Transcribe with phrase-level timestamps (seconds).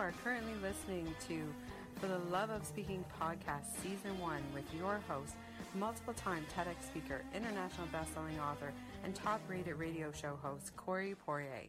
[0.00, 1.42] are currently listening to
[2.00, 5.34] For the Love of Speaking podcast, season one, with your host,
[5.74, 8.72] multiple time TEDx speaker, international best-selling author,
[9.04, 11.68] and top rated radio show host, Corey Poirier.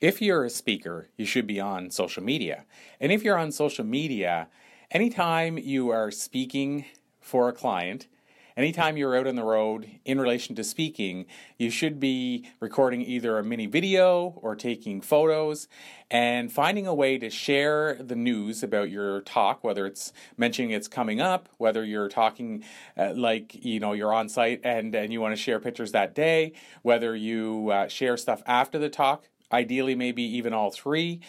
[0.00, 2.66] If you're a speaker, you should be on social media.
[3.00, 4.46] And if you're on social media,
[4.92, 6.84] anytime you are speaking
[7.20, 8.06] for a client,
[8.56, 11.26] anytime you're out on the road in relation to speaking,
[11.58, 15.68] you should be recording either a mini video or taking photos
[16.10, 20.88] and finding a way to share the news about your talk, whether it's mentioning it's
[20.88, 22.62] coming up, whether you're talking
[22.96, 26.14] uh, like, you know, you're on site and, and you want to share pictures that
[26.14, 31.20] day, whether you uh, share stuff after the talk, ideally maybe even all three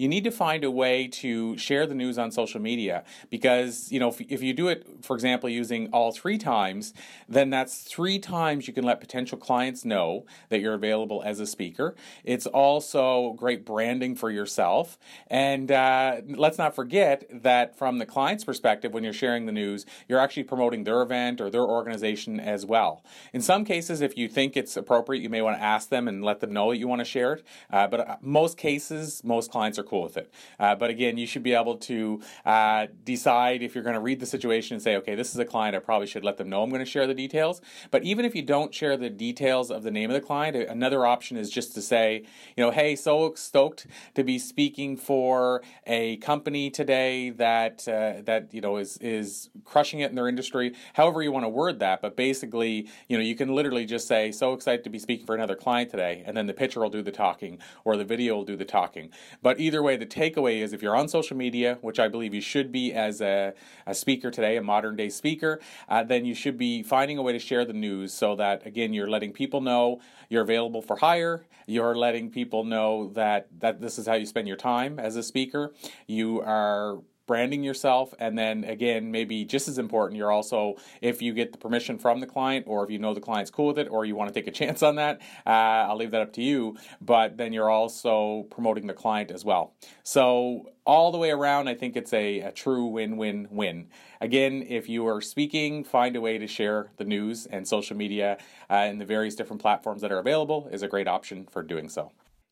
[0.00, 4.00] you need to find a way to share the news on social media because you
[4.00, 6.94] know if, if you do it for example using all three times
[7.28, 11.46] then that's three times you can let potential clients know that you're available as a
[11.46, 11.94] speaker.
[12.24, 14.98] It's also great branding for yourself.
[15.26, 19.84] And uh, let's not forget that from the client's perspective when you're sharing the news
[20.08, 23.04] you're actually promoting their event or their organization as well.
[23.34, 26.24] In some cases if you think it's appropriate you may want to ask them and
[26.24, 27.44] let them know that you want to share it.
[27.70, 30.32] Uh, but uh, most cases most clients are cool with it.
[30.58, 34.20] Uh, but again, you should be able to uh, decide if you're going to read
[34.20, 36.62] the situation and say, okay, this is a client, I probably should let them know
[36.62, 37.60] I'm going to share the details.
[37.90, 41.04] But even if you don't share the details of the name of the client, another
[41.04, 42.24] option is just to say,
[42.56, 48.52] you know, hey, so stoked to be speaking for a company today that uh, that
[48.52, 50.74] you know is is crushing it in their industry.
[50.94, 54.30] However you want to word that, but basically, you know, you can literally just say,
[54.30, 57.02] so excited to be speaking for another client today, and then the picture will do
[57.02, 59.10] the talking or the video will do the talking.
[59.42, 62.34] But either either way, the takeaway is if you're on social media, which I believe
[62.34, 63.54] you should be as a,
[63.86, 67.32] a speaker today, a modern day speaker, uh, then you should be finding a way
[67.32, 71.46] to share the news so that, again, you're letting people know you're available for hire.
[71.66, 75.22] You're letting people know that, that this is how you spend your time as a
[75.22, 75.72] speaker.
[76.06, 76.98] You are
[77.30, 81.58] branding yourself and then again maybe just as important you're also if you get the
[81.58, 84.16] permission from the client or if you know the client's cool with it or you
[84.16, 87.36] want to take a chance on that uh, i'll leave that up to you but
[87.36, 89.74] then you're also promoting the client as well.
[90.02, 93.86] So all the way around i think it's a, a true win-win-win
[94.20, 98.38] again if you are speaking find a way to share the news and social media
[98.68, 101.88] uh, and the various different platforms that are available is a great option for doing
[101.88, 102.10] so.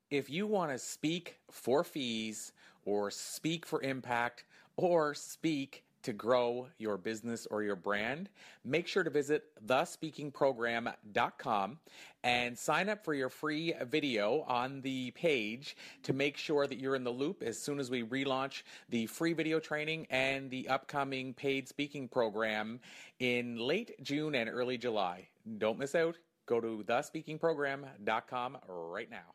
[0.08, 2.52] If you want to speak for fees
[2.88, 4.44] or speak for impact
[4.76, 8.30] or speak to grow your business or your brand,
[8.64, 11.78] make sure to visit thespeakingprogram.com
[12.24, 16.94] and sign up for your free video on the page to make sure that you're
[16.94, 21.34] in the loop as soon as we relaunch the free video training and the upcoming
[21.34, 22.80] paid speaking program
[23.18, 25.28] in late June and early July.
[25.58, 26.16] Don't miss out.
[26.46, 29.34] Go to thespeakingprogram.com right now.